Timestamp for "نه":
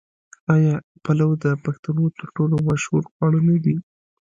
3.49-3.57